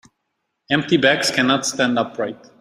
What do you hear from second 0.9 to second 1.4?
bags